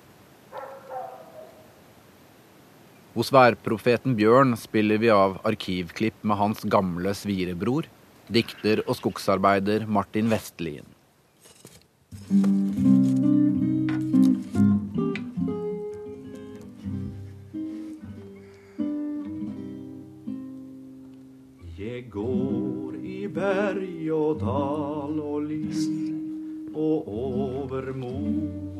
[3.17, 7.89] Hos værprofeten Bjørn spiller vi av arkivklipp med hans gamle svirebror,
[8.31, 10.87] dikter og skogsarbeider Martin Vestlien.
[24.11, 25.63] Og dal og ly
[26.73, 28.15] og over mo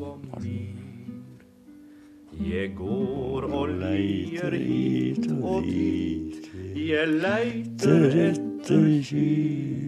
[0.00, 0.80] og myr.
[2.40, 9.80] Jeg går og leier hit og dit, jeg leiter etter kyr.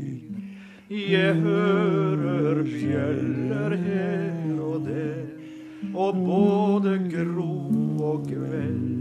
[0.92, 5.24] Jeg hører bjøller her og der,
[5.94, 7.54] og både gro
[8.10, 8.92] og kveld.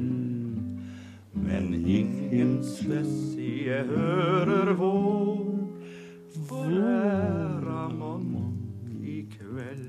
[1.36, 5.51] Men ingen svess jeg hører vår,
[6.52, 8.20] hvor er
[9.08, 9.88] i kveld?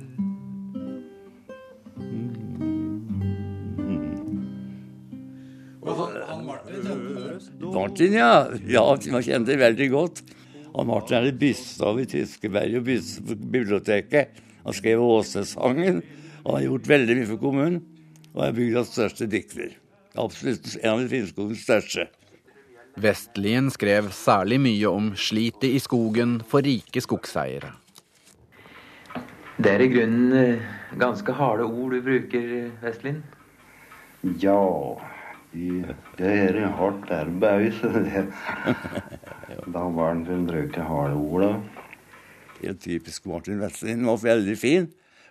[7.73, 8.47] Martin, ja.
[8.69, 8.85] ja.
[9.11, 10.23] Man kjente det veldig godt.
[10.73, 14.43] Og Martin er i Bystad i Tyskeberg og Bystad biblioteket.
[14.63, 16.03] Han skrev Åsesangen.
[16.45, 17.83] Han har gjort veldig mye for kommunen.
[18.33, 19.75] Og er bygdas største dikter.
[20.17, 22.07] Absolutt en av Finnskogens største.
[23.01, 27.73] Vestlien skrev særlig mye om slitet i skogen for rike skogseiere.
[29.63, 30.67] Det er i grunnen eh,
[31.01, 32.51] ganske harde ord du bruker,
[32.83, 33.23] Vestlien?
[34.43, 34.59] Ja,
[35.53, 38.27] det er hardt arbeid, så det
[39.75, 41.53] Da var han kunne bruke harde ord, da.
[42.63, 44.07] Helt typisk Martin Vestlien.
[44.07, 44.87] Var veldig fin.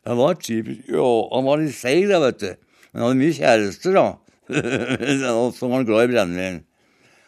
[0.06, 2.52] Han var typisk, jo, han var litt seig, da, vet du.
[2.92, 4.08] Men han hadde mye kjærester, da.
[5.58, 6.62] Som var glad i brennevin.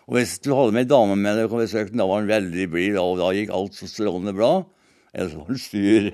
[0.07, 3.21] Og hvis du hadde med ei dame med deg, da var han veldig blid, og
[3.21, 4.53] da gikk alt så strålende bra.
[5.13, 6.07] Ellers var han styr.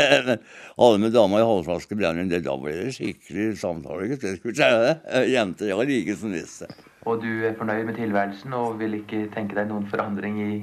[0.80, 4.08] Hadde med dama i halvflaske brennevin, da ble det skikkelig samtale.
[5.34, 6.70] Jenter var like som disse.
[7.06, 10.54] Og du er fornøyd med tilværelsen og vil ikke tenke deg noen forandring i,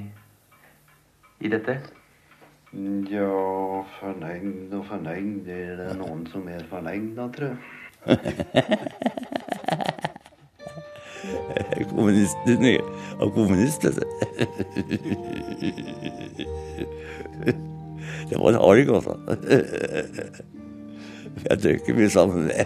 [1.46, 1.78] i dette?
[3.08, 3.30] Ja,
[4.00, 5.32] fornøyd og fornøyd.
[5.46, 9.24] Det er det noen som er fornøyd, da, tror jeg.
[11.92, 12.66] Kommunisten
[13.18, 14.02] og kommunist, vet.
[18.28, 19.14] Det var en arg, altså.
[21.38, 22.58] Jeg tror ikke mye sammen med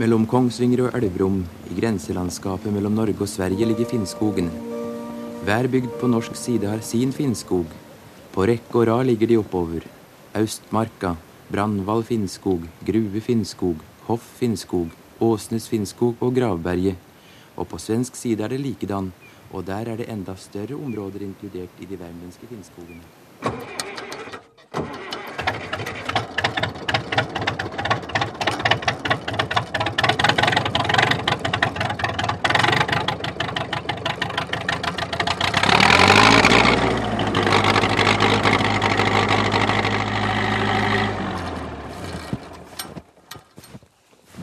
[0.00, 4.48] Mellom Kongsvinger og Elverum, i grenselandskapet mellom Norge og Sverige, ligger Finnskogen.
[5.44, 7.68] Hver bygd på norsk side har sin Finnskog.
[8.32, 9.84] På rekke og rad ligger de oppover.
[10.40, 11.14] Austmarka,
[11.50, 16.94] Brandval Finnskog, Gruve Finnskog, Hoff Finnskog, Åsnes Finnskog og Gravberget.
[17.56, 19.10] Og på svensk side er det likedan,
[19.50, 23.02] og der er det enda større områder inkludert i de värmländske finnskogene.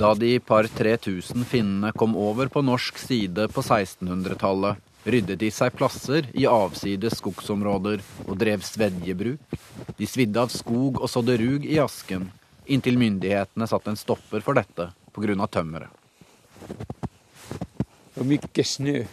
[0.07, 5.73] Da de par 3000 finnene kom over på norsk side på 1600-tallet, ryddet de seg
[5.75, 9.57] plasser i avsides skogsområder og drev svedjebruk.
[9.99, 12.29] De svidde av skog og sådde rug i asken,
[12.71, 15.35] inntil myndighetene satte en stopper for dette pga.
[15.51, 15.91] tømmeret.
[18.15, 19.03] Og mye snø.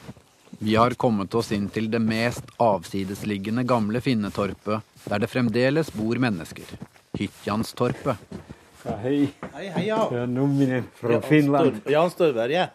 [0.62, 6.14] Vi har kommet oss inn til det mest avsidesliggende gamle finnetorpet, der det fremdeles bor
[6.22, 6.70] mennesker.
[7.18, 8.53] Hytjanstorpet.
[8.85, 9.28] Ja, hei.
[9.55, 10.01] Hei, hei, ja.
[10.12, 11.76] Ja, Nordmenn fra Jan Finland.
[11.80, 12.70] Stor- Jan Storberget.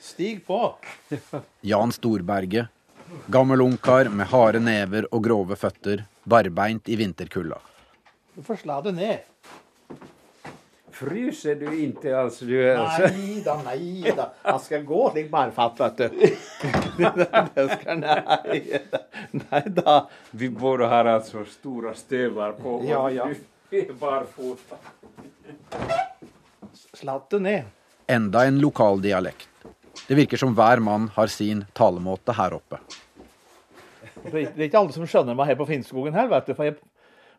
[0.00, 0.74] Stig på.
[1.60, 2.66] Jan Storberget.
[3.26, 7.56] Gammel ungkar med harde never og grove føtter, barbeint i vinterkulda.
[8.34, 9.18] Du får slå det ned.
[10.98, 12.44] Fryser du ikke, altså?
[12.48, 13.08] Du, er altså.
[13.14, 14.26] Nei da, nei da.
[14.42, 16.08] Han skal gå slik barfatt, vet du.
[17.54, 18.58] det skal Nei
[18.90, 19.00] da.
[19.44, 19.94] Nei da.
[20.34, 23.28] Vi både har altså store støver på, Ja, ja.
[24.00, 24.76] Barfota.
[26.94, 27.64] Slatt det ned.
[28.06, 29.48] Enda en lokal dialekt.
[30.08, 32.78] Det virker som hver mann har sin talemåte her oppe.
[34.24, 36.54] Det er ikke- alle som skjønner meg her på Finnskogen her, vet du.
[36.54, 36.76] For, jeg,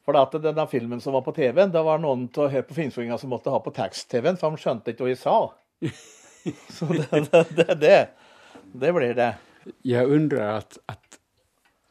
[0.06, 3.18] for at denne filmen som var på TV-en, da var noen av her på Finnskogen
[3.20, 5.54] som måtte ha på tekst-TV-en, for de skjønte ikke hva jeg sa.
[6.70, 8.10] Så det det, det, det,
[8.74, 9.36] det blir det.
[9.84, 11.20] Jeg undrer at, att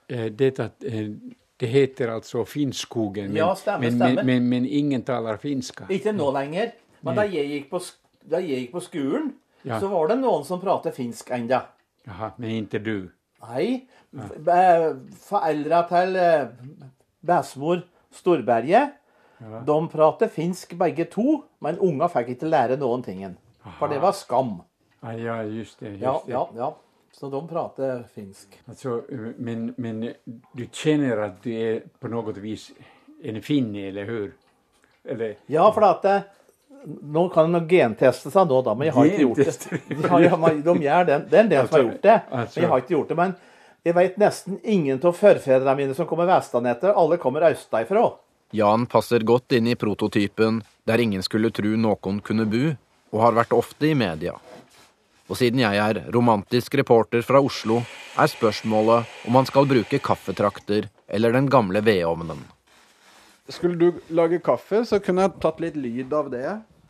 [0.08, 1.10] eh, det, att, eh,
[1.58, 4.22] det heter altså Finnskogen, men, Ja, stämmer, men, stämmer.
[4.22, 5.86] Men, men, men ingen taler finska.
[5.90, 6.72] Ikke nå lenger.
[7.02, 7.80] Men da jeg gikk på,
[8.30, 9.32] jeg gikk på skolen,
[9.64, 9.80] Ja.
[9.80, 11.30] så var det noen som pratet finsk.
[12.06, 13.10] Jaha, men ikke du.
[13.42, 13.86] Nei.
[14.14, 14.94] Ja.
[15.26, 16.48] Foreldra til eh,
[17.26, 17.82] bestemor
[18.14, 18.94] Storberget,
[19.40, 19.60] Ja.
[19.66, 23.36] de prater finsk begge to, men unga fikk ikke lære noen tingen.
[23.78, 24.62] For det var skam.
[25.02, 25.92] Ja, just det.
[25.92, 26.32] Just Ja, det.
[26.32, 26.72] ja, ja.
[27.18, 28.60] Så de prater finsk.
[28.68, 30.00] Alltså, eh, men, men
[30.52, 32.68] du kjenner at du er på noe vis
[33.26, 34.28] en finne, eller hur?
[35.08, 36.18] Eller, Ja, for at det,
[37.02, 39.80] Nå kan de genteste seg nå, da, men jeg har ikke gjort det.
[39.88, 41.16] De, har, de gjør det.
[41.28, 42.14] Det er en del som har gjort det.
[42.30, 43.16] Altså- Men jeg har ikke gjort det.
[43.18, 43.34] Men
[43.88, 46.92] jeg vet nesten ingen av forfedrene mine som kommer vestanfra.
[46.94, 48.04] Alle kommer østafra.
[48.54, 52.76] Jan passer godt inn i prototypen der ingen skulle tru noen kunne bu,
[53.12, 54.38] og har vært ofte i media.
[55.28, 57.82] Og siden jeg er romantisk reporter fra Oslo,
[58.16, 62.40] er spørsmålet om man skal bruke kaffetrakter eller den gamle vedovnen.
[63.48, 66.46] Skulle du lage kaffe, så kunne jeg tatt litt lyd av det.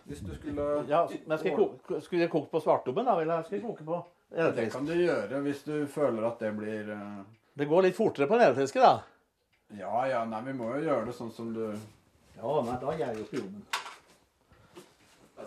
[0.09, 3.19] Hvis du skulle Ja, men skal jeg koke, skulle jeg koke på svartobben, da?
[3.21, 3.99] Eller skal jeg koke på
[4.31, 7.21] Det kan du gjøre hvis du føler at det blir uh...
[7.59, 9.03] Det går litt fortere på en elektriske, da.
[9.77, 13.05] Ja ja, nei, vi må jo gjøre det sånn som du Ja, nei, da gjør
[13.05, 13.78] jeg jo i ovnen.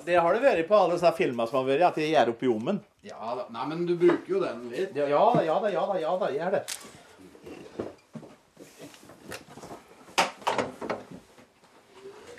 [0.06, 2.42] Det har det vært på alle disse filmer som har vært, at de gjør opp
[2.44, 2.80] i ommen.
[3.06, 3.46] Ja da.
[3.54, 4.96] Nei, men du bruker jo den litt.
[4.98, 6.64] Ja, ja da, ja da, ja da, ja da, gjør det.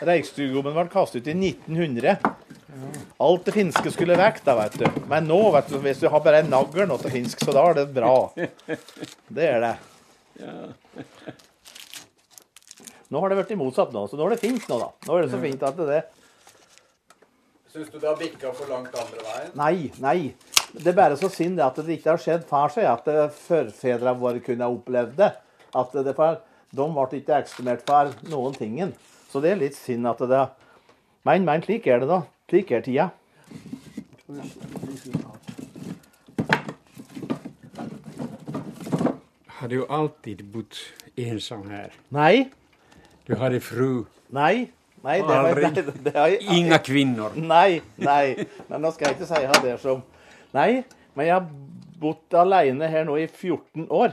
[0.03, 2.16] Reikstugommen ble kastet ut i 1900.
[3.22, 4.86] Alt det finske skulle vekk, da, vet du.
[5.11, 7.68] Men nå, vet du, hvis du har bare en nagl nå til finsk, så da
[7.70, 8.16] er det bra.
[8.34, 9.76] Det er det.
[13.12, 14.90] Nå har det blitt motsatt nå, så nå er det fint nå, da.
[15.07, 16.03] Nå er det så fint at det
[17.72, 19.52] Syns du det har bikka for langt andre veien?
[19.56, 20.34] Nei, nei.
[20.72, 24.12] Det er bare så synd at det ikke har skjedd for seg at eh, forfedrene
[24.20, 25.30] våre kunne ha opplevd det.
[25.80, 28.92] At det for, de ble ikke eksponert for noen tingen.
[29.32, 30.42] Så det er litt synd at det
[31.24, 32.20] Men, men, slik er det, da.
[32.50, 33.08] Slik er tida.
[39.62, 40.74] har du alltid bodd
[41.14, 41.92] ensom her?
[42.10, 42.50] Nei.
[43.28, 44.08] Du hade fru?
[44.34, 44.72] Nei.
[45.03, 45.70] Nei, det, har- aldri.
[45.76, 47.34] det, det har jeg, Inga kvinner.
[47.36, 48.46] Nei, nei.
[48.68, 50.03] Men nå skal jeg ikke si det som
[50.55, 50.82] Nei,
[51.16, 51.46] men jeg har
[52.03, 54.12] bodd alene her nå i 14 år.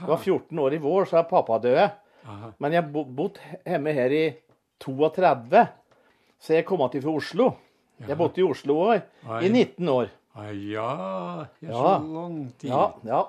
[0.00, 1.90] Det var 14 år i vår, så er pappa død.
[2.62, 4.24] Men jeg har bo- bodd hjemme her i
[4.82, 5.66] 32,
[6.42, 7.50] så jeg kom til fra Oslo.
[8.06, 9.02] Jeg bodde i Oslo òg,
[9.42, 10.08] i 19 år.
[10.36, 12.68] Ja, ja, så lang tid.
[12.70, 13.22] Ja, ja.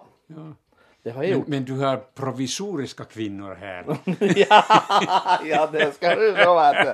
[1.08, 1.48] Det har jag men, gjort.
[1.48, 3.86] men du har provisoriska kvinnor här.
[4.50, 4.64] ja,
[5.46, 6.94] ja, det skal du vet du.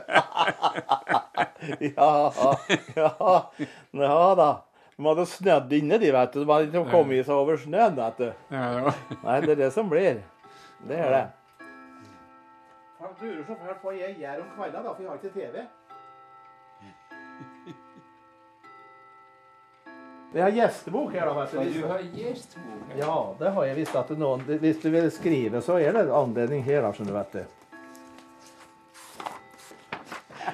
[1.96, 2.34] ja,
[2.96, 3.52] ja,
[3.92, 4.66] ja da.
[4.98, 6.44] De hadde snødd inne, de, vet du.
[6.44, 8.30] De hadde ikke kommet seg over snøen, vet du.
[8.54, 8.94] Ja, ja.
[9.24, 10.22] Nei, det er det som blir.
[10.86, 11.24] Det er det.
[13.02, 15.66] Jeg lurer så fælt på hva jeg gjør om kveldene, for jeg har ikke TV.
[20.34, 21.34] Jeg har gjestebok her, da.
[21.44, 21.82] vet du.
[21.82, 23.02] Du har gjestebok her.
[23.04, 26.64] Ja, det har jeg visst at noen Hvis du vil skrive, så er det anledning
[26.66, 27.18] her, da, skjønner du.
[27.20, 27.46] vet det.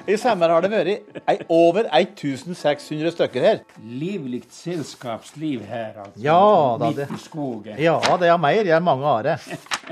[0.09, 3.63] I sommer har det vært over 1600 stykker her.
[3.79, 6.19] Livlig selskapsliv her, altså.
[6.27, 7.79] Ja, da, det, det, i skogen.
[7.79, 8.59] ja, det er mer.
[8.59, 9.39] Jeg er mange are.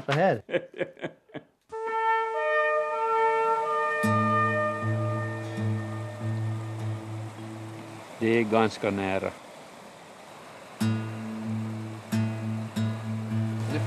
[0.03, 0.43] Det her.
[8.19, 9.31] Det er ganske nära.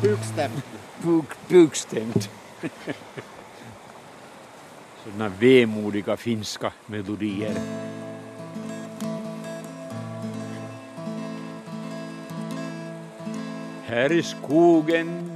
[0.03, 0.65] Bukstämt.
[1.03, 2.31] Buk, bukstemt.
[5.05, 7.55] Sådana vemodiga finska melodier.
[13.85, 15.31] Här i skogen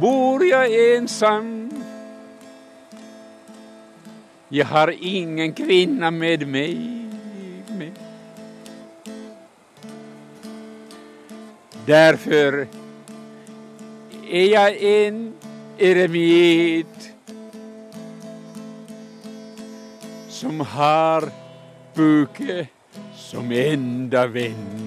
[0.00, 1.70] bor jag ensam.
[4.48, 7.00] Jag har ingen kvinna med mig.
[11.86, 12.79] Derfor Därför
[14.30, 15.34] är jeg en
[15.78, 17.10] eremit
[20.28, 21.32] som har
[21.94, 22.68] Buke
[23.14, 24.86] som enda venn.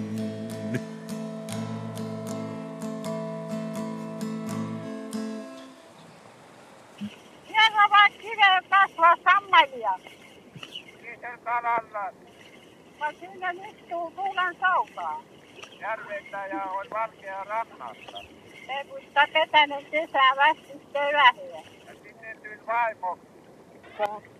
[15.83, 18.42] Järveltä ja on valkea rannasta.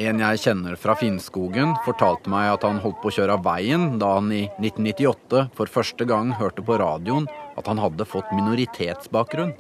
[0.02, 4.00] En jeg kjenner fra Finnskogen, fortalte meg at han holdt på å kjøre av veien
[4.02, 7.28] da han i 1998 for første gang hørte på radioen
[7.60, 9.54] at han hadde fått minoritetsbakgrunn.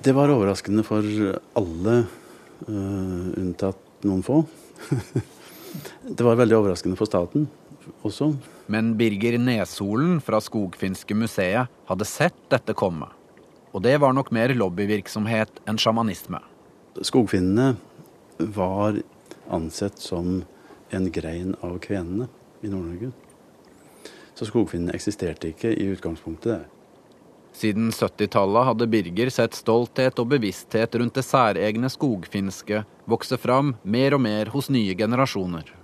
[0.00, 1.04] Det var overraskende for
[1.58, 1.96] alle,
[2.68, 4.40] uh, unntatt noen få.
[6.16, 7.48] det var veldig overraskende for staten
[8.06, 8.32] også.
[8.72, 13.10] Men Birger Nesolen fra Skogfinske museet hadde sett dette komme.
[13.72, 16.40] Og det var nok mer lobbyvirksomhet enn sjamanisme.
[17.04, 17.74] Skogfinnene
[18.38, 19.00] var
[19.50, 20.42] ansett som
[20.90, 22.28] en grein av kvenene
[22.64, 23.12] i Nord-Norge.
[24.34, 26.66] Så skogfinnene eksisterte ikke i utgangspunktet.
[27.58, 34.14] Siden 70-tallet hadde Birger sett stolthet og bevissthet rundt det særegne skogfinske vokse fram mer
[34.14, 35.74] og mer hos nye generasjoner.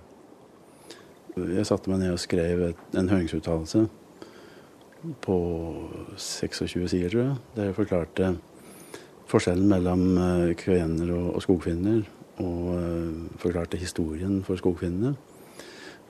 [1.35, 3.85] Jeg satte meg ned og skrev en høringsuttalelse
[5.21, 5.37] på
[6.17, 7.37] 26 sider, tror jeg.
[7.55, 8.33] Der jeg forklarte
[9.29, 12.03] forskjellen mellom eh, kvener og skogfinner.
[12.43, 15.15] Og eh, forklarte historien for skogfinnene.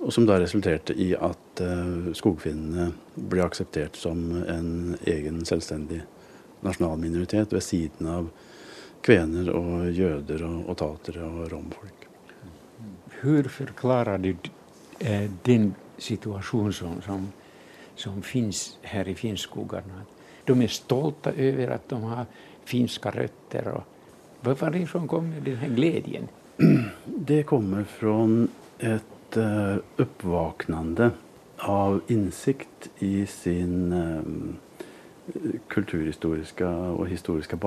[0.06, 6.02] Og som da resulterte i at uh, skogfinnene ble akseptert som en egen selvstendig
[6.66, 8.28] nasjonal minoritet ved siden av
[9.06, 12.06] kvener og jøder og, og tatere og romfolk.
[13.22, 14.32] Hvordan forklarer du
[15.00, 17.28] eh, den situasjonen som, som,
[17.96, 20.06] som finnes her i finskogarna.
[20.46, 22.26] De er stolte over at de har
[22.66, 23.82] finska røtter.
[24.44, 26.28] Och varifrån kommer den här glädjen?
[27.06, 28.48] Det kommer fra
[28.80, 29.38] et et
[30.98, 31.12] uh,
[31.58, 34.22] av innsikt i sin uh,
[35.68, 37.58] kulturhistoriske og historiske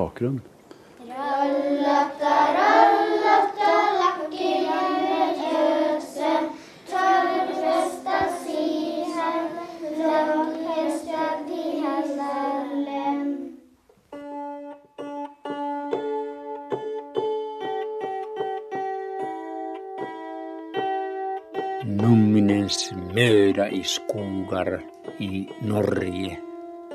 [21.85, 24.81] Numminens möda i skogar
[25.19, 26.39] i Norge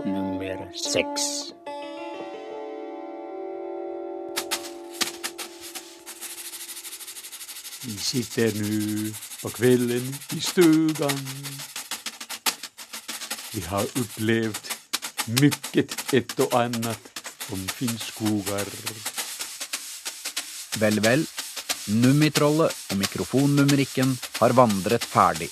[0.05, 1.53] nummer seks.
[7.85, 11.19] Vi sitter nu på kvelden i stugan.
[13.53, 14.71] Vi har upplevt
[15.41, 18.67] mycket ett och annat om Finnskogar.
[20.79, 21.25] Vel, vel.
[21.91, 25.49] Nummitrollet og mikrofonnummerikken har vandret ferdig.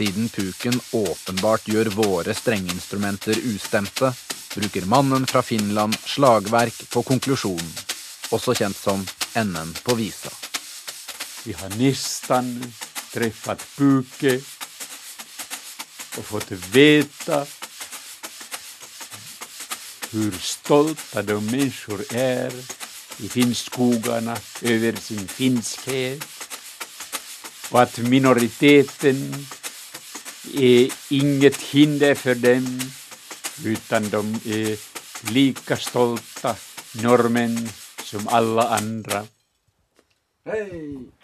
[0.00, 4.14] Siden puken åpenbart gjør våre strengeinstrumenter ustemte,
[4.54, 7.68] bruker mannen fra Finland slagverk på konklusjonen,
[8.32, 9.04] også kjent som
[9.36, 10.32] enden på visa.
[11.44, 12.54] Vi har nesten
[13.12, 14.38] truffet puke
[16.16, 17.44] og fått vite
[20.10, 22.54] hvor stolte de mennesker er
[23.22, 26.24] i Finnskogarna över sin finskhet
[27.70, 29.46] och att minoriteten
[30.54, 32.80] är inget hinder för dem
[33.64, 34.76] utan de är
[35.32, 36.56] lika stolta
[37.02, 37.68] norrmän
[38.04, 39.26] som alla andra.
[40.44, 41.19] Hej!